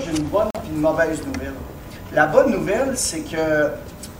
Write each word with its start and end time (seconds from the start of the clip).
j'ai 0.00 0.10
une 0.16 0.24
bonne 0.24 0.48
et 0.64 0.68
une 0.68 0.80
mauvaise 0.80 1.24
nouvelle. 1.26 1.52
La 2.12 2.26
bonne 2.26 2.50
nouvelle, 2.52 2.96
c'est 2.96 3.20
que 3.20 3.70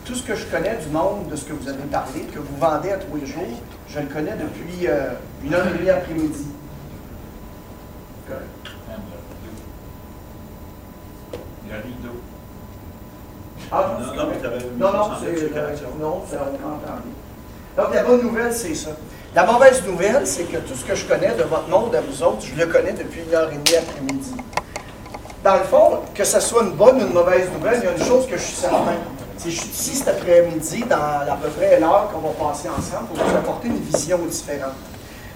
tout 0.04 0.14
ce 0.14 0.22
que 0.22 0.34
je 0.34 0.46
connais 0.46 0.76
du 0.76 0.88
monde, 0.88 1.28
de 1.30 1.36
ce 1.36 1.44
que 1.44 1.52
vous 1.52 1.68
avez 1.68 1.82
parlé, 1.90 2.20
que 2.32 2.38
vous 2.38 2.56
vendez 2.58 2.90
à 2.92 2.98
tous 2.98 3.16
les 3.16 3.26
jours, 3.26 3.42
je 3.88 4.00
le 4.00 4.06
connais 4.06 4.36
depuis 4.36 4.86
euh, 4.86 5.10
une 5.44 5.54
heure 5.54 5.67
et 5.67 5.78
demie 5.78 5.91
après-midi. 5.91 6.46
Rideau. 11.71 12.21
Ah, 13.71 13.99
Non, 14.79 14.87
non, 14.87 14.93
non, 14.93 15.05
ça 15.05 15.11
non, 15.11 15.17
c'est 15.17 16.01
non, 16.01 16.23
c'est. 16.29 16.37
Donc 17.77 17.95
la 17.95 18.03
bonne 18.03 18.23
nouvelle, 18.23 18.53
c'est 18.53 18.75
ça. 18.75 18.91
La 19.35 19.45
mauvaise 19.45 19.87
nouvelle, 19.87 20.27
c'est 20.27 20.45
que 20.45 20.57
tout 20.57 20.75
ce 20.75 20.85
que 20.85 20.95
je 20.95 21.05
connais 21.05 21.35
de 21.35 21.43
votre 21.43 21.69
monde 21.69 21.95
à 21.95 22.01
vous 22.01 22.23
autres, 22.23 22.43
je 22.43 22.55
le 22.59 22.67
connais 22.67 22.93
depuis 22.93 23.21
une 23.29 23.35
heure 23.35 23.51
et 23.53 23.57
demie 23.57 23.77
après-midi. 23.77 24.33
Dans 25.49 25.57
le 25.57 25.65
fond, 25.65 26.01
que 26.15 26.25
ce 26.25 26.41
soit 26.41 26.62
une 26.62 26.73
bonne 26.73 26.96
ou 26.96 27.07
une 27.07 27.14
mauvaise 27.14 27.49
nouvelle, 27.51 27.81
il 27.82 27.85
y 27.85 27.89
a 27.89 27.93
une 27.93 28.04
chose 28.04 28.27
que 28.27 28.36
je 28.36 28.43
suis 28.43 28.57
certain. 28.57 28.93
C'est 29.39 29.50
je 29.50 29.61
suis 29.63 29.71
ici 29.71 29.95
cet 29.95 30.09
après-midi, 30.09 30.85
dans 30.86 30.96
à 30.96 31.39
peu 31.41 31.49
près 31.49 31.81
l'heure 31.81 32.10
qu'on 32.12 32.18
va 32.18 32.50
passer 32.50 32.68
ensemble, 32.68 33.06
pour 33.06 33.16
vous 33.16 33.34
apporter 33.34 33.69
une 33.69 33.78
vision 33.78 34.19
différente. 34.19 34.74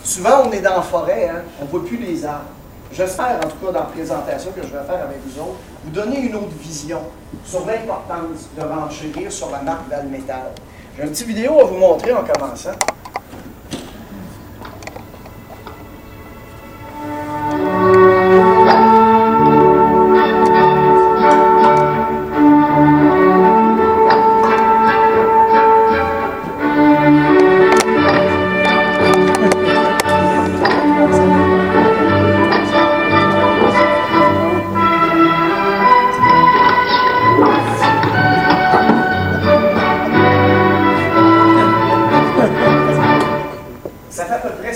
Souvent, 0.05 0.42
on 0.45 0.52
est 0.52 0.60
dans 0.60 0.77
la 0.77 0.83
forêt, 0.83 1.30
hein, 1.30 1.41
on 1.62 1.64
ne 1.64 1.70
voit 1.70 1.86
plus 1.86 1.96
les 1.96 2.27
arbres. 2.27 2.45
J'espère, 2.92 3.38
en 3.38 3.48
tout 3.48 3.56
cas, 3.64 3.72
dans 3.72 3.78
la 3.78 3.86
présentation 3.86 4.50
que 4.50 4.60
je 4.60 4.66
vais 4.66 4.84
faire 4.84 5.02
avec 5.02 5.16
vous 5.27 5.41
autres, 5.41 5.56
vous 5.83 5.91
donner 5.91 6.19
une 6.19 6.34
autre 6.34 6.58
vision 6.60 7.00
sur 7.47 7.64
l'importance 7.64 8.50
de 8.55 8.62
renchérir 8.62 9.33
sur 9.33 9.50
la 9.50 9.62
marque 9.62 9.88
Valmetal. 9.88 10.52
J'ai 10.94 11.05
une 11.05 11.08
petite 11.08 11.27
vidéo 11.27 11.58
à 11.58 11.64
vous 11.64 11.77
montrer 11.77 12.12
en 12.12 12.22
commençant. 12.22 12.72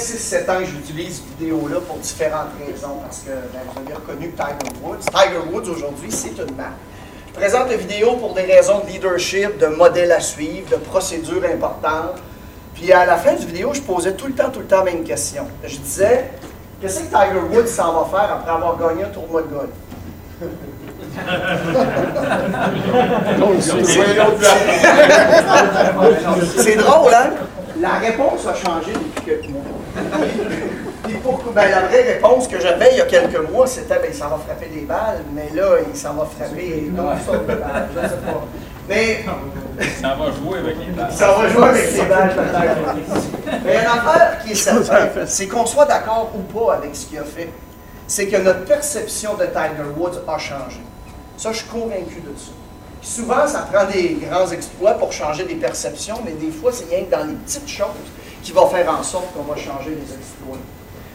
6-7 0.07 0.51
ans 0.51 0.61
que 0.61 0.67
j'utilise 0.67 1.17
cette 1.17 1.27
vidéo-là 1.39 1.81
pour 1.81 1.97
différentes 1.97 2.51
raisons, 2.65 3.01
parce 3.03 3.23
que 3.23 3.31
ben, 3.31 3.59
vous 3.67 3.81
avez 3.81 3.95
reconnu 3.95 4.31
Tiger 4.31 4.73
Woods. 4.81 5.01
Tiger 5.01 5.41
Woods, 5.53 5.69
aujourd'hui, 5.69 6.13
c'est 6.13 6.39
une 6.39 6.55
marque. 6.55 6.77
Je 7.29 7.33
présente 7.33 7.69
la 7.69 7.77
vidéo 7.77 8.15
pour 8.15 8.33
des 8.33 8.43
raisons 8.43 8.85
de 8.85 8.87
leadership, 8.87 9.59
de 9.59 9.67
modèle 9.67 10.13
à 10.13 10.21
suivre, 10.21 10.71
de 10.71 10.77
procédures 10.77 11.43
importantes. 11.45 12.23
Puis 12.75 12.93
à 12.93 13.05
la 13.05 13.17
fin 13.17 13.35
du 13.35 13.47
vidéo, 13.47 13.75
je 13.75 13.81
posais 13.81 14.13
tout 14.13 14.29
le 14.29 14.35
temps, 14.35 14.51
tout 14.51 14.61
le 14.61 14.67
temps 14.67 14.85
la 14.85 14.93
même 14.93 15.03
question. 15.03 15.49
Je 15.65 15.77
disais, 15.77 16.31
qu'est-ce 16.81 17.01
que 17.01 17.07
Tiger 17.07 17.41
Woods 17.51 17.67
s'en 17.67 17.93
va 17.93 18.05
faire 18.09 18.33
après 18.33 18.53
avoir 18.53 18.79
gagné 18.79 19.03
un 19.05 19.09
tournoi 19.09 19.43
de 19.43 19.49
golf? 19.49 19.71
C'est 26.59 26.77
drôle, 26.77 27.13
hein? 27.13 27.31
La 27.81 27.95
réponse 27.95 28.47
a 28.47 28.55
changé 28.55 28.93
depuis 28.93 29.25
quelques 29.25 29.49
mois. 29.51 29.63
Puis 31.05 31.15
pourquoi? 31.23 31.53
Ben, 31.53 31.71
la 31.71 31.83
vraie 31.83 32.03
réponse 32.03 32.49
que 32.49 32.59
j'avais 32.61 32.93
il 32.93 32.99
y 32.99 33.01
a 33.01 33.05
quelques 33.07 33.51
mois, 33.51 33.67
c'était 33.67 33.99
ben, 33.99 34.13
ça 34.13 34.27
va 34.29 34.39
frapper 34.39 34.67
des 34.67 34.81
balles, 34.83 35.23
mais 35.33 35.51
là, 35.55 35.77
il 35.89 35.97
s'en 35.97 36.15
va 36.15 36.25
frapper 36.25 36.89
d'autres 36.91 37.25
sortes 37.25 37.47
de 37.47 37.55
balles. 37.55 37.89
Je 37.95 38.01
sais 38.09 38.15
pas. 38.17 38.45
Mais 38.89 39.25
Ça 40.01 40.15
va 40.15 40.31
jouer 40.33 40.59
avec 40.59 40.77
les 40.79 40.93
balles. 40.93 41.13
ça 41.13 41.33
va 41.33 41.49
jouer 41.49 41.65
avec 41.65 41.93
les 41.93 42.03
balles 42.03 42.35
peut-être. 42.35 43.63
Mais 43.65 43.75
une 43.75 43.87
affaire 43.87 44.39
qui 44.43 44.53
est 44.53 44.55
certaine, 44.55 45.27
c'est 45.27 45.47
qu'on 45.47 45.67
soit 45.67 45.85
d'accord 45.85 46.31
ou 46.35 46.41
pas 46.41 46.75
avec 46.75 46.95
ce 46.97 47.07
qu'il 47.07 47.19
a 47.19 47.25
fait. 47.25 47.51
C'est 48.07 48.27
que 48.29 48.37
notre 48.37 48.65
perception 48.65 49.35
de 49.35 49.45
Tiger 49.47 49.91
Woods 49.97 50.23
a 50.29 50.39
changé. 50.39 50.81
Ça, 51.37 51.53
je 51.53 51.59
suis 51.59 51.67
convaincu 51.67 52.21
de 52.21 52.39
ça. 52.39 52.53
Souvent, 53.07 53.47
ça 53.47 53.61
prend 53.73 53.87
des 53.87 54.19
grands 54.21 54.51
exploits 54.51 54.95
pour 54.95 55.13
changer 55.13 55.45
des 55.45 55.55
perceptions, 55.55 56.17
mais 56.25 56.33
des 56.33 56.51
fois, 56.51 56.73
c'est 56.73 56.93
rien 56.93 57.05
que 57.05 57.11
dans 57.13 57.25
les 57.25 57.35
petites 57.35 57.69
choses 57.69 57.87
qui 58.43 58.51
vont 58.51 58.67
faire 58.67 58.91
en 58.91 59.01
sorte 59.01 59.33
qu'on 59.33 59.45
va 59.45 59.55
changer 59.55 59.91
les 59.91 60.13
exploits. 60.13 60.59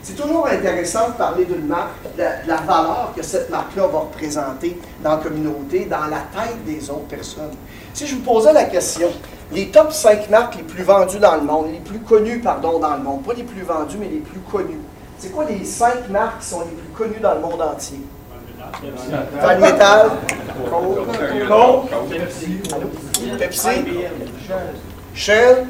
C'est 0.02 0.16
toujours 0.16 0.48
intéressant 0.48 1.10
de 1.10 1.14
parler 1.16 1.44
d'une 1.44 1.68
marque, 1.68 2.02
de 2.16 2.24
la, 2.24 2.44
de 2.44 2.48
la 2.48 2.56
valeur 2.62 3.12
que 3.14 3.22
cette 3.22 3.50
marque-là 3.50 3.88
va 3.88 4.00
représenter 4.00 4.80
dans 5.04 5.12
la 5.12 5.18
communauté, 5.18 5.84
dans 5.84 6.06
la 6.06 6.22
tête 6.34 6.64
des 6.66 6.90
autres 6.90 7.08
personnes. 7.10 7.52
Si 7.94 8.08
je 8.08 8.16
vous 8.16 8.22
posais 8.22 8.54
la 8.54 8.64
question, 8.64 9.10
les 9.52 9.70
top 9.70 9.92
5 9.92 10.30
marques 10.30 10.56
les 10.56 10.64
plus 10.64 10.84
vendues 10.84 11.20
dans 11.20 11.36
le 11.36 11.42
monde, 11.42 11.74
les 11.74 11.80
plus 11.80 12.00
connues, 12.00 12.40
pardon, 12.40 12.80
dans 12.80 12.96
le 12.96 13.04
monde, 13.04 13.22
pas 13.24 13.34
les 13.34 13.44
plus 13.44 13.64
vendues, 13.64 13.98
mais 14.00 14.08
les 14.08 14.20
plus 14.20 14.40
connues, 14.40 14.80
c'est 15.20 15.34
quoi 15.34 15.44
les 15.44 15.66
5 15.66 16.08
marques 16.10 16.40
qui 16.40 16.48
sont 16.48 16.62
les 16.62 16.68
plus 16.68 16.94
connues 16.98 17.20
dans 17.22 17.36
le 17.36 17.42
monde 17.42 17.62
entier? 17.62 18.00
Valmetal, 19.42 20.12
Coke, 20.70 21.48
Coke? 21.48 21.90
Pepsi, 23.38 23.84
Shell. 25.14 25.66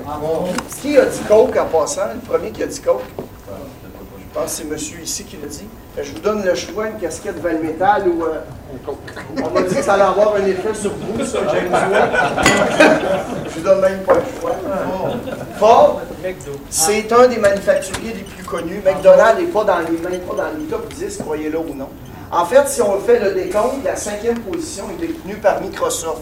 Qui 0.82 0.98
a 0.98 1.06
dit 1.06 1.20
Coke 1.28 1.58
en 1.58 1.66
passant? 1.66 2.02
Le 2.14 2.20
premier 2.20 2.52
qui 2.52 2.64
a 2.64 2.68
dit 2.68 2.80
Coke? 2.82 3.02
Je 3.18 4.40
pense 4.40 4.46
que 4.46 4.50
c'est 4.52 4.64
monsieur 4.64 5.00
ici 5.02 5.24
qui 5.26 5.38
l'a 5.42 5.48
dit. 5.48 5.66
Que 5.96 6.04
Je 6.04 6.14
vous 6.14 6.20
donne 6.20 6.44
le 6.46 6.56
choix, 6.56 6.88
une 6.88 6.98
casquette 6.98 7.38
Valmetal 7.42 8.08
ou... 8.08 8.24
euh, 8.24 8.40
on 9.44 9.50
m'a 9.50 9.62
dit 9.64 9.76
que 9.76 9.82
ça 9.84 9.96
allait 9.96 10.04
avoir 10.04 10.36
un 10.36 10.46
effet 10.46 10.74
sur 10.74 10.92
vous, 10.92 11.26
ça, 11.26 11.40
James 11.52 11.70
Watt. 11.92 12.12
Je 13.46 13.50
vous 13.50 13.66
donne 13.66 13.82
même 13.82 14.00
pas 14.04 14.14
le 14.14 14.22
choix. 14.40 14.56
Ford, 15.60 16.00
c'est 16.70 17.12
un 17.12 17.28
des 17.28 17.38
manufacturiers 17.38 18.14
les 18.14 18.24
plus 18.24 18.44
connus. 18.46 18.82
McDonald's 18.86 19.42
n'est 19.42 19.48
pas 19.48 19.66
dans 19.66 19.80
les, 19.80 19.98
même 19.98 20.22
pas 20.22 20.36
dans 20.36 20.58
les 20.58 20.66
top 20.66 20.88
10, 20.94 21.18
croyez-le 21.18 21.58
ou 21.60 21.76
non. 21.76 21.90
En 22.32 22.46
fait, 22.46 22.66
si 22.68 22.82
on 22.82 22.98
fait 23.02 23.20
le 23.20 23.34
décompte, 23.34 23.84
la 23.84 23.98
cinquième 23.98 24.40
position 24.40 24.86
est 24.92 25.06
détenue 25.06 25.36
par 25.36 25.60
Microsoft. 25.60 26.22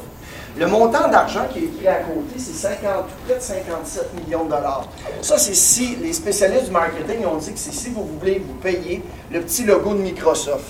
Le 0.57 0.65
montant 0.65 1.07
d'argent 1.07 1.45
qui 1.53 1.59
est 1.59 1.63
écrit 1.65 1.87
à 1.87 1.97
côté, 1.97 2.33
c'est 2.37 2.67
50, 2.67 3.05
près 3.27 3.35
de 3.35 3.39
57 3.39 4.13
millions 4.15 4.45
de 4.45 4.49
dollars. 4.49 4.87
Ça, 5.21 5.37
c'est 5.37 5.53
si 5.53 5.97
les 5.97 6.11
spécialistes 6.11 6.65
du 6.65 6.71
marketing 6.71 7.25
ont 7.27 7.37
dit 7.37 7.53
que 7.53 7.59
c'est 7.59 7.71
si 7.71 7.91
vous 7.91 8.03
voulez 8.19 8.39
vous 8.39 8.55
payer 8.55 9.03
le 9.31 9.41
petit 9.41 9.65
logo 9.65 9.93
de 9.93 9.99
Microsoft. 9.99 10.65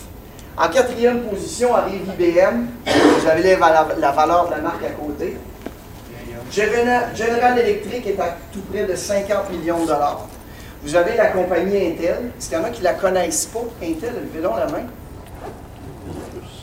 En 0.57 0.67
quatrième 0.67 1.21
position 1.21 1.73
arrive 1.73 2.01
IBM. 2.19 2.65
Vous 2.85 3.27
avez 3.27 3.55
la 3.55 4.11
valeur 4.11 4.45
de 4.47 4.51
la 4.51 4.57
marque 4.57 4.83
à 4.83 4.89
côté. 4.89 5.37
General, 6.51 7.15
General 7.15 7.57
Electric 7.57 8.05
est 8.07 8.19
à 8.19 8.35
tout 8.51 8.59
près 8.69 8.83
de 8.83 8.93
50 8.93 9.51
millions 9.51 9.79
de 9.79 9.87
dollars. 9.87 10.27
Vous 10.83 10.95
avez 10.95 11.15
la 11.15 11.27
compagnie 11.27 11.77
Intel. 11.77 12.31
Est-ce 12.37 12.49
qu'il 12.49 12.57
y 12.57 12.61
en 12.61 12.65
a 12.65 12.69
qui 12.71 12.79
ne 12.79 12.85
la 12.85 12.93
connaissent 12.95 13.45
pas? 13.45 13.63
Intel, 13.81 14.15
levez 14.33 14.43
donc 14.43 14.57
la 14.57 14.67
main. 14.67 14.83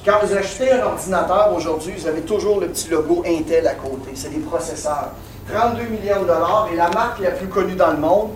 Quand 0.05 0.19
vous 0.23 0.35
achetez 0.35 0.71
un 0.73 0.87
ordinateur 0.87 1.53
aujourd'hui, 1.55 1.95
vous 1.97 2.07
avez 2.07 2.23
toujours 2.23 2.61
le 2.61 2.69
petit 2.69 2.89
logo 2.89 3.25
Intel 3.27 3.67
à 3.67 3.75
côté. 3.75 4.13
C'est 4.15 4.31
des 4.31 4.41
processeurs. 4.41 5.11
32 5.53 5.83
millions 5.85 6.23
de 6.23 6.27
dollars 6.27 6.69
et 6.73 6.77
la 6.77 6.89
marque 6.91 7.21
la 7.21 7.33
plus 7.33 7.49
connue 7.49 7.75
dans 7.75 7.91
le 7.91 7.99
monde, 7.99 8.31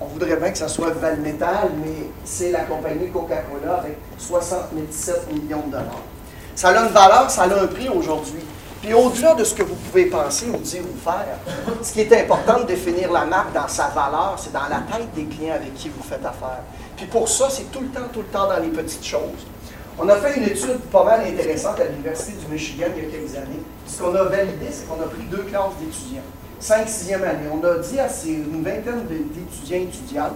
on 0.00 0.06
voudrait 0.06 0.36
bien 0.36 0.50
que 0.50 0.58
ça 0.58 0.68
soit 0.68 0.90
Valmetal, 0.90 1.70
mais 1.82 2.10
c'est 2.24 2.50
la 2.50 2.60
compagnie 2.60 3.08
Coca-Cola 3.10 3.78
avec 3.78 3.96
77 4.18 5.32
millions 5.32 5.62
de 5.66 5.72
dollars. 5.72 6.02
Ça 6.54 6.68
a 6.68 6.86
une 6.86 6.92
valeur, 6.92 7.30
ça 7.30 7.42
a 7.42 7.62
un 7.62 7.66
prix 7.66 7.88
aujourd'hui. 7.88 8.42
Puis 8.82 8.92
au-delà 8.94 9.34
de 9.34 9.42
ce 9.42 9.54
que 9.54 9.62
vous 9.62 9.74
pouvez 9.74 10.06
penser 10.06 10.46
ou 10.48 10.58
dire 10.58 10.82
ou 10.82 10.98
faire, 11.02 11.38
ce 11.82 11.92
qui 11.92 12.02
est 12.02 12.12
important 12.12 12.60
de 12.60 12.64
définir 12.66 13.10
la 13.10 13.24
marque 13.24 13.52
dans 13.52 13.68
sa 13.68 13.88
valeur, 13.88 14.34
c'est 14.38 14.52
dans 14.52 14.68
la 14.68 14.80
tête 14.90 15.12
des 15.14 15.24
clients 15.24 15.54
avec 15.54 15.74
qui 15.74 15.88
vous 15.88 16.02
faites 16.02 16.24
affaire. 16.24 16.60
Puis 16.96 17.06
pour 17.06 17.28
ça, 17.28 17.48
c'est 17.50 17.70
tout 17.72 17.80
le 17.80 17.88
temps, 17.88 18.06
tout 18.12 18.20
le 18.20 18.26
temps 18.26 18.46
dans 18.46 18.58
les 18.60 18.68
petites 18.68 19.04
choses. 19.04 19.46
On 19.98 20.06
a 20.10 20.16
fait 20.16 20.36
une 20.38 20.44
étude 20.44 20.78
pas 20.92 21.04
mal 21.04 21.20
intéressante 21.26 21.80
à 21.80 21.84
l'Université 21.84 22.32
du 22.32 22.52
Michigan 22.52 22.86
il 22.94 23.04
y 23.04 23.06
a 23.06 23.10
quelques 23.10 23.34
années. 23.34 23.62
Ce 23.86 24.02
qu'on 24.02 24.14
a 24.14 24.24
validé, 24.24 24.66
c'est 24.70 24.86
qu'on 24.86 25.02
a 25.02 25.06
pris 25.06 25.22
deux 25.30 25.44
classes 25.44 25.72
d'étudiants, 25.80 26.20
5 26.60 26.86
sixième 26.86 27.24
année. 27.24 27.48
On 27.50 27.64
a 27.66 27.78
dit 27.78 27.98
à 27.98 28.06
ces, 28.06 28.28
une 28.28 28.62
vingtaine 28.62 29.06
d'étudiants 29.06 29.78
et 29.78 29.82
étudiantes, 29.84 30.34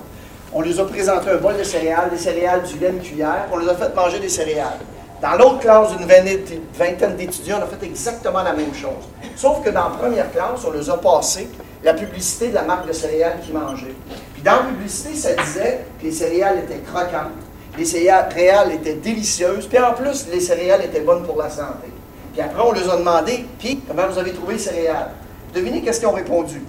on 0.55 0.63
les 0.63 0.81
a 0.81 0.85
présenté 0.85 1.31
un 1.31 1.37
bol 1.37 1.59
de 1.59 1.63
céréales, 1.63 2.09
des 2.11 2.17
céréales, 2.17 2.63
du 2.63 2.79
lait, 2.79 2.89
une 2.89 3.01
cuillère, 3.01 3.49
on 3.53 3.59
les 3.59 3.69
a 3.69 3.75
fait 3.75 3.95
manger 3.95 4.19
des 4.19 4.31
céréales. 4.31 4.79
Dans 5.21 5.33
l'autre 5.33 5.59
classe 5.59 5.95
d'une 5.95 6.07
vingtaine 6.07 7.17
d'étudiants, 7.17 7.59
on 7.61 7.65
a 7.65 7.67
fait 7.67 7.85
exactement 7.85 8.43
la 8.43 8.55
même 8.55 8.75
chose. 8.75 9.05
Sauf 9.37 9.63
que 9.63 9.69
dans 9.69 9.91
la 9.91 9.97
première 9.97 10.33
classe, 10.33 10.65
on 10.67 10.73
les 10.73 10.89
a 10.89 10.97
passé 10.97 11.47
la 11.85 11.93
publicité 11.93 12.49
de 12.49 12.55
la 12.55 12.63
marque 12.63 12.89
de 12.89 12.95
céréales 12.95 13.39
qu'ils 13.45 13.53
mangeaient. 13.53 13.95
Puis 14.33 14.43
dans 14.43 14.53
la 14.53 14.63
publicité, 14.63 15.15
ça 15.15 15.35
disait 15.35 15.85
que 16.01 16.07
les 16.07 16.13
céréales 16.13 16.61
étaient 16.61 16.81
croquantes, 16.81 17.33
les 17.81 17.87
céréales 17.87 18.73
étaient 18.73 18.95
délicieuses, 18.95 19.67
puis 19.67 19.79
en 19.79 19.95
plus, 19.95 20.27
les 20.31 20.41
céréales 20.41 20.85
étaient 20.85 21.01
bonnes 21.01 21.25
pour 21.25 21.39
la 21.39 21.49
santé. 21.49 21.89
Puis 22.33 22.43
après, 22.43 22.63
on 22.63 22.73
leur 22.73 22.93
a 22.93 22.97
demandé, 22.99 23.47
puis 23.59 23.81
comment 23.89 24.07
vous 24.07 24.19
avez 24.19 24.33
trouvé 24.33 24.55
les 24.55 24.61
céréales? 24.61 25.13
Devinez 25.55 25.81
qu'est-ce 25.81 26.01
qu'ils 26.01 26.09
ont 26.09 26.13
répondu? 26.13 26.63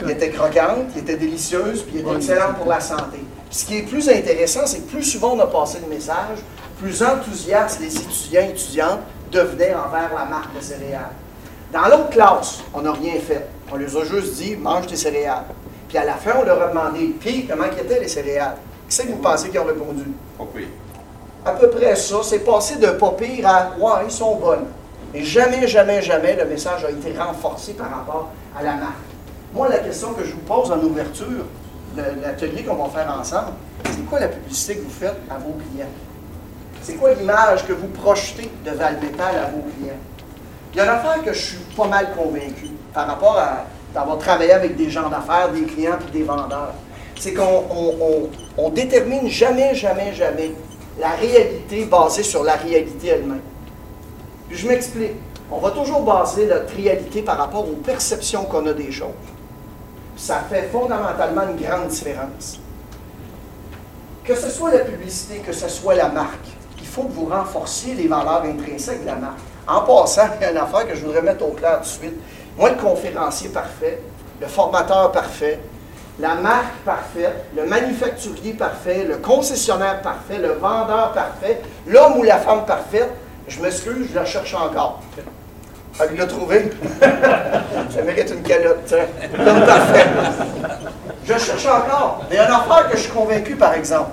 Ils 0.00 0.10
étaient 0.10 0.30
croquantes, 0.30 0.86
ils 0.96 1.02
étaient 1.02 1.16
délicieuses, 1.16 1.82
puis 1.82 1.96
ils 1.96 2.00
étaient 2.00 2.16
excellentes 2.16 2.56
pour 2.56 2.68
la 2.68 2.80
santé. 2.80 3.18
Ce 3.50 3.66
qui 3.66 3.78
est 3.78 3.82
plus 3.82 4.08
intéressant, 4.08 4.62
c'est 4.64 4.78
que 4.78 4.90
plus 4.92 5.02
souvent 5.04 5.34
on 5.34 5.40
a 5.40 5.46
passé 5.46 5.78
le 5.86 5.94
message, 5.94 6.38
plus 6.80 7.02
enthousiastes 7.02 7.80
les 7.80 7.94
étudiants 7.94 8.42
et 8.48 8.50
étudiantes 8.50 9.00
devenaient 9.30 9.74
envers 9.74 10.10
la 10.18 10.24
marque 10.24 10.56
de 10.56 10.62
céréales. 10.62 11.12
Dans 11.70 11.84
l'autre 11.84 12.10
classe, 12.10 12.60
on 12.72 12.80
n'a 12.80 12.92
rien 12.92 13.20
fait. 13.20 13.46
On 13.70 13.76
les 13.76 13.94
a 13.94 14.04
juste 14.04 14.34
dit, 14.36 14.56
mange 14.56 14.86
tes 14.86 14.96
céréales. 14.96 15.44
Puis 15.88 15.98
à 15.98 16.04
la 16.04 16.14
fin, 16.14 16.32
on 16.40 16.44
leur 16.44 16.62
a 16.62 16.68
demandé, 16.68 17.14
puis 17.20 17.46
comment 17.46 17.64
étaient 17.64 18.00
les 18.00 18.08
céréales? 18.08 18.56
Qu'est-ce 18.88 19.02
que 19.02 19.12
vous 19.12 19.18
pensez 19.18 19.50
qu'ils 19.50 19.60
ont 19.60 19.64
répondu? 19.64 20.04
Pas 20.38 20.44
pire. 20.54 20.68
À 21.44 21.52
peu 21.52 21.70
près 21.70 21.94
ça. 21.96 22.16
C'est 22.22 22.40
passé 22.40 22.76
de 22.76 22.88
pas 22.88 23.10
pire 23.10 23.46
à, 23.46 23.72
ouais, 23.78 24.04
ils 24.06 24.10
sont 24.10 24.36
bonnes. 24.36 24.66
Et 25.12 25.22
jamais, 25.22 25.66
jamais, 25.66 26.02
jamais, 26.02 26.36
le 26.36 26.44
message 26.44 26.84
a 26.84 26.90
été 26.90 27.16
renforcé 27.16 27.74
par 27.74 27.90
rapport 27.90 28.30
à 28.58 28.62
la 28.62 28.74
marque. 28.74 28.94
Moi, 29.52 29.68
la 29.68 29.78
question 29.78 30.12
que 30.12 30.24
je 30.24 30.32
vous 30.32 30.40
pose 30.40 30.72
en 30.72 30.80
ouverture 30.80 31.44
de 31.96 32.02
l'atelier 32.22 32.64
qu'on 32.64 32.74
va 32.74 32.88
faire 32.90 33.16
ensemble, 33.16 33.52
c'est 33.84 34.04
quoi 34.06 34.18
la 34.18 34.28
publicité 34.28 34.76
que 34.76 34.82
vous 34.82 34.90
faites 34.90 35.20
à 35.30 35.34
vos 35.34 35.52
clients? 35.52 35.86
C'est 36.82 36.94
quoi 36.94 37.14
l'image 37.14 37.66
que 37.66 37.72
vous 37.72 37.86
projetez 37.88 38.50
de 38.64 38.70
Valmétal 38.72 39.36
à 39.36 39.50
vos 39.50 39.62
clients? 39.62 39.94
Il 40.72 40.78
y 40.78 40.80
a 40.80 40.84
une 40.84 40.90
affaire 40.90 41.22
que 41.22 41.32
je 41.32 41.40
suis 41.40 41.58
pas 41.76 41.86
mal 41.86 42.08
convaincu 42.16 42.70
par 42.92 43.06
rapport 43.06 43.38
à 43.38 43.64
d'avoir 43.94 44.18
travaillé 44.18 44.52
avec 44.52 44.76
des 44.76 44.90
gens 44.90 45.08
d'affaires, 45.08 45.50
des 45.52 45.62
clients 45.62 45.98
et 46.08 46.10
des 46.10 46.24
vendeurs. 46.24 46.74
C'est 47.16 47.32
qu'on 47.32 47.64
on, 48.58 48.70
détermine 48.70 49.28
jamais, 49.28 49.74
jamais, 49.74 50.12
jamais 50.12 50.52
la 50.98 51.10
réalité 51.10 51.84
basée 51.84 52.22
sur 52.22 52.42
la 52.44 52.54
réalité 52.54 53.08
elle-même. 53.08 53.40
Puis 54.48 54.58
je 54.58 54.68
m'explique. 54.68 55.12
On 55.50 55.58
va 55.58 55.70
toujours 55.70 56.02
baser 56.02 56.46
notre 56.46 56.74
réalité 56.74 57.22
par 57.22 57.38
rapport 57.38 57.68
aux 57.68 57.76
perceptions 57.76 58.44
qu'on 58.44 58.66
a 58.66 58.72
des 58.72 58.90
choses. 58.90 59.08
Ça 60.16 60.42
fait 60.48 60.68
fondamentalement 60.72 61.42
une 61.42 61.64
grande 61.64 61.88
différence. 61.88 62.60
Que 64.24 64.34
ce 64.34 64.48
soit 64.48 64.72
la 64.72 64.80
publicité, 64.80 65.38
que 65.38 65.52
ce 65.52 65.68
soit 65.68 65.94
la 65.94 66.08
marque, 66.08 66.46
il 66.80 66.86
faut 66.86 67.02
que 67.02 67.12
vous 67.12 67.26
renforciez 67.26 67.94
les 67.94 68.08
valeurs 68.08 68.42
intrinsèques 68.42 69.02
de 69.02 69.06
la 69.06 69.16
marque. 69.16 69.38
En 69.66 69.80
passant, 69.82 70.28
il 70.38 70.42
y 70.42 70.44
a 70.46 70.50
une 70.50 70.56
affaire 70.56 70.86
que 70.86 70.94
je 70.94 71.04
voudrais 71.04 71.22
mettre 71.22 71.44
au 71.44 71.52
clair 71.52 71.78
tout 71.78 71.84
de 71.84 71.86
suite. 71.86 72.14
Moi, 72.56 72.70
le 72.70 72.76
conférencier 72.76 73.48
parfait, 73.48 74.00
le 74.40 74.46
formateur 74.46 75.10
parfait, 75.10 75.60
la 76.20 76.34
marque 76.34 76.76
parfaite, 76.84 77.46
le 77.56 77.66
manufacturier 77.66 78.52
parfait, 78.52 79.04
le 79.04 79.16
concessionnaire 79.16 80.00
parfait, 80.02 80.38
le 80.38 80.52
vendeur 80.52 81.12
parfait, 81.12 81.60
l'homme 81.86 82.18
ou 82.18 82.22
la 82.22 82.38
femme 82.38 82.64
parfaite, 82.64 83.10
je 83.48 83.60
m'excuse, 83.60 84.08
je 84.10 84.14
la 84.14 84.24
cherche 84.24 84.54
encore. 84.54 85.00
Ah, 85.98 86.04
il 86.10 86.18
l'a 86.18 86.26
trouvé. 86.26 86.72
Ça 87.90 88.02
mérite 88.02 88.30
une 88.30 88.42
calotte. 88.42 88.94
L'homme 89.38 89.64
parfait. 89.64 90.06
Je 91.24 91.38
cherche 91.38 91.66
encore. 91.66 92.24
Mais 92.28 92.36
il 92.36 92.38
y 92.38 92.40
a 92.40 92.48
une 92.48 92.54
affaire 92.54 92.90
que 92.90 92.96
je 92.96 93.02
suis 93.02 93.12
convaincu, 93.12 93.54
par 93.54 93.74
exemple. 93.74 94.10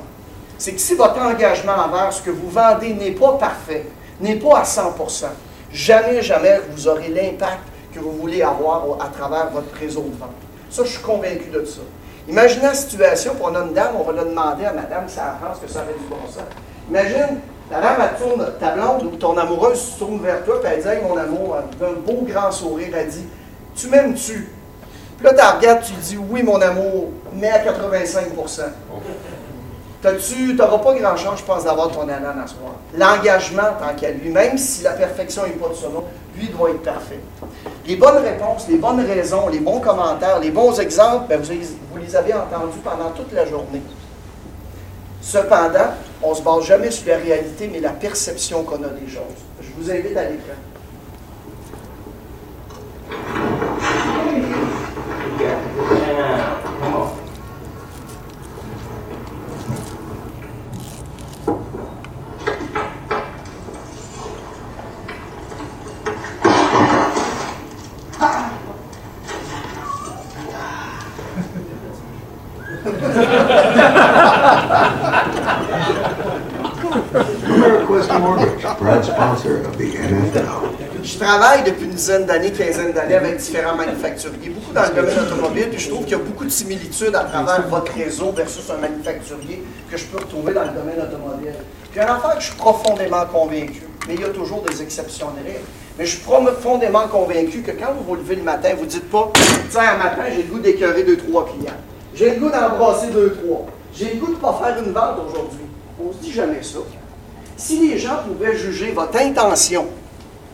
C'est 0.60 0.74
que 0.74 0.80
si 0.80 0.94
votre 0.94 1.20
engagement 1.20 1.74
envers 1.74 2.14
ce 2.14 2.22
que 2.22 2.30
vous 2.30 2.50
vendez 2.50 2.94
n'est 2.94 3.12
pas 3.12 3.34
parfait, 3.40 3.88
n'est 4.20 4.36
pas 4.36 4.60
à 4.60 4.64
100% 4.64 5.26
jamais, 5.74 6.22
jamais 6.22 6.60
vous 6.72 6.88
aurez 6.88 7.10
l'impact 7.10 7.64
que 7.94 8.00
vous 8.00 8.12
voulez 8.12 8.42
avoir 8.42 8.84
à 9.02 9.08
travers 9.08 9.50
votre 9.52 9.74
réseau 9.78 10.02
de 10.02 10.18
vente. 10.18 10.30
Ça, 10.72 10.84
je 10.84 10.90
suis 10.90 11.02
convaincu 11.02 11.50
de 11.54 11.66
ça. 11.66 11.82
Imaginez 12.28 12.64
la 12.64 12.74
situation, 12.74 13.36
pour 13.36 13.50
une 13.50 13.74
dame, 13.74 13.92
on 14.00 14.04
va 14.04 14.14
la 14.14 14.24
demander 14.24 14.66
à 14.66 14.74
madame 14.74 15.04
si 15.08 15.20
elle 15.20 15.48
pense 15.48 15.60
que 15.60 15.68
ça 15.68 15.82
fait 15.82 15.94
du 16.00 16.06
bon 16.06 16.16
sens. 16.28 16.44
Imagine, 16.90 17.40
la 17.70 17.82
dame, 17.82 17.98
elle 18.00 18.26
tourne, 18.26 18.46
ta 18.60 18.72
blonde 18.72 19.04
ou 19.04 19.16
ton 19.18 19.38
amoureuse 19.38 19.80
se 19.80 20.00
tourne 20.00 20.20
vers 20.22 20.44
toi, 20.44 20.62
et 20.64 20.68
elle 20.68 20.82
dit 20.82 20.88
Hey, 20.88 21.02
mon 21.04 21.18
amour, 21.18 21.58
d'un 21.80 21.94
beau 21.94 22.22
grand 22.22 22.52
sourire, 22.52 22.90
elle 22.96 23.10
dit 23.10 23.26
Tu 23.76 23.88
m'aimes-tu? 23.88 24.50
Puis 25.18 25.26
là, 25.26 25.34
tu 25.34 25.58
regardes, 25.58 25.84
tu 25.84 25.94
dis 25.94 26.18
Oui, 26.18 26.42
mon 26.42 26.62
amour, 26.62 27.10
mais 27.34 27.50
à 27.50 27.60
85% 27.60 28.62
tu 30.02 30.54
n'auras 30.54 30.80
pas 30.80 30.94
grand 30.96 31.16
chance, 31.16 31.40
je 31.40 31.44
pense, 31.44 31.64
d'avoir 31.64 31.92
ton 31.92 32.02
ananas 32.02 32.48
soir. 32.48 32.74
L'engagement, 32.98 33.74
tant 33.80 33.96
qu'à 33.96 34.12
lui, 34.12 34.30
même 34.30 34.58
si 34.58 34.84
la 34.84 34.92
perfection 34.92 35.44
n'est 35.44 35.52
pas 35.52 35.70
de 35.70 35.76
son 35.76 35.90
nom, 35.90 36.04
lui 36.36 36.48
doit 36.48 36.72
être 36.72 36.82
parfait. 36.82 37.20
Les 37.92 37.98
bonnes 37.98 38.24
réponses, 38.24 38.70
les 38.70 38.78
bonnes 38.78 39.02
raisons, 39.06 39.50
les 39.50 39.60
bons 39.60 39.82
commentaires, 39.82 40.40
les 40.40 40.50
bons 40.50 40.80
exemples, 40.80 41.26
ben, 41.28 41.42
vous, 41.42 41.98
les 42.02 42.16
avez 42.16 42.34
entendus 42.34 42.80
pendant 42.82 43.10
toute 43.10 43.34
la 43.34 43.46
journée. 43.46 43.82
Cependant, 45.20 45.92
on 46.24 46.30
ne 46.30 46.36
se 46.36 46.42
base 46.42 46.64
jamais 46.64 46.90
sur 46.90 47.10
la 47.10 47.18
réalité, 47.18 47.70
mais 47.70 47.82
la 47.82 47.90
perception 47.90 48.64
qu'on 48.64 48.82
a 48.82 48.88
des 48.88 49.12
choses. 49.12 49.44
Je 49.60 49.68
vous 49.78 49.92
invite 49.92 50.16
à 50.16 50.24
l'écran. 50.24 50.54
Je 81.04 81.18
travaille 81.18 81.64
depuis 81.64 81.86
une 81.86 81.92
dizaine 81.92 82.26
d'années, 82.26 82.52
quinzaine 82.52 82.92
d'années 82.92 83.16
avec 83.16 83.38
différents 83.38 83.76
manufacturiers, 83.76 84.50
beaucoup 84.50 84.74
dans 84.74 84.84
le 84.84 84.96
domaine 84.96 85.20
automobile, 85.20 85.70
puis 85.70 85.80
je 85.80 85.90
trouve 85.90 86.04
qu'il 86.04 86.12
y 86.12 86.16
a 86.16 86.24
beaucoup 86.24 86.46
de 86.46 86.50
similitudes 86.50 87.16
à 87.16 87.24
travers 87.24 87.68
votre 87.68 87.92
réseau 87.94 88.32
versus 88.32 88.70
un 88.70 88.78
manufacturier 88.78 89.64
que 89.90 89.98
je 89.98 90.06
peux 90.06 90.18
retrouver 90.18 90.54
dans 90.54 90.64
le 90.64 90.70
domaine 90.70 91.00
automobile. 91.02 91.56
Puis 91.92 92.00
un 92.00 92.06
affaire 92.06 92.36
que 92.36 92.42
je 92.42 92.48
suis 92.48 92.56
profondément 92.56 93.26
convaincu, 93.26 93.82
mais 94.08 94.14
il 94.16 94.22
y 94.22 94.26
a 94.26 94.30
toujours 94.30 94.62
des 94.62 94.82
exceptions. 94.82 95.28
Mais 95.98 96.06
je 96.06 96.12
suis 96.12 96.24
profondément 96.24 97.08
convaincu 97.08 97.62
que 97.62 97.72
quand 97.72 97.94
vous 97.98 98.04
vous 98.04 98.16
levez 98.16 98.36
le 98.36 98.44
matin, 98.44 98.70
vous 98.78 98.86
ne 98.86 98.90
dites 98.90 99.10
pas 99.10 99.32
Tiens, 99.70 99.94
un 99.96 99.98
matin, 99.98 100.24
j'ai 100.30 100.44
le 100.44 100.50
goût 100.50 100.60
d'écœurer 100.60 101.04
deux, 101.04 101.18
trois 101.18 101.46
clients. 101.46 101.74
J'ai 102.14 102.36
le 102.36 102.40
goût 102.40 102.52
d'embrasser 102.52 103.08
deux, 103.08 103.38
trois. 103.44 103.66
J'ai 103.94 104.14
le 104.14 104.20
goût 104.20 104.28
de 104.28 104.32
ne 104.34 104.38
pas 104.38 104.60
faire 104.64 104.84
une 104.84 104.92
vente 104.92 105.18
aujourd'hui. 105.28 105.66
On 106.00 106.10
ne 106.10 106.14
se 106.14 106.18
dit 106.20 106.32
jamais 106.32 106.62
ça. 106.62 106.80
Si 107.64 107.78
les 107.78 108.00
gens 108.00 108.24
pouvaient 108.28 108.58
juger 108.58 108.92
votre 108.92 109.16
intention 109.18 109.86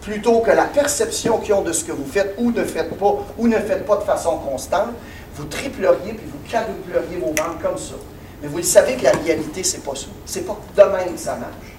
plutôt 0.02 0.42
que 0.42 0.52
la 0.52 0.66
perception 0.66 1.38
qu'ils 1.38 1.54
ont 1.54 1.62
de 1.62 1.72
ce 1.72 1.86
que 1.86 1.94
vous 1.94 2.06
faites 2.06 2.36
ou 2.38 2.52
ne 2.52 2.66
faites 2.66 2.94
pas 2.98 3.26
ou 3.38 3.48
ne 3.48 3.58
faites 3.60 3.86
pas 3.86 3.96
de 3.96 4.04
façon 4.04 4.38
constante, 4.40 4.90
vous 5.36 5.46
tripleriez 5.46 6.14
puis 6.14 6.26
vous 6.28 6.52
quadrupleriez 6.52 7.18
vos 7.18 7.28
ventes 7.28 7.62
comme 7.62 7.78
ça. 7.78 7.94
Mais 8.42 8.50
vous 8.50 8.58
le 8.58 8.64
savez 8.64 8.96
que 8.96 9.06
la 9.06 9.12
réalité, 9.12 9.64
c'est 9.64 9.86
pas 9.86 9.96
ça. 9.96 10.08
C'est 10.26 10.46
pas 10.46 10.60
de 10.76 10.82
même 10.82 11.14
que 11.14 11.20
ça 11.20 11.38
marche. 11.38 11.77